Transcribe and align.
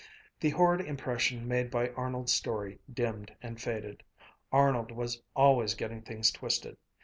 The 0.39 0.49
horrid 0.49 0.81
impression 0.81 1.47
made 1.47 1.69
by 1.69 1.89
Arnold's 1.89 2.33
story 2.33 2.79
dimmed 2.91 3.35
and 3.39 3.61
faded. 3.61 4.01
Arnold 4.51 4.89
was 4.91 5.21
always 5.35 5.75
getting 5.75 6.01
things 6.01 6.31
twisted. 6.31 6.75